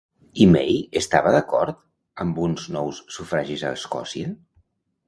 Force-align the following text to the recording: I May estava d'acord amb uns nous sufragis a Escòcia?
I 0.43 0.45
May 0.53 0.71
estava 1.01 1.33
d'acord 1.35 1.85
amb 2.27 2.43
uns 2.49 2.67
nous 2.79 3.05
sufragis 3.19 3.69
a 3.71 3.77
Escòcia? 3.81 4.35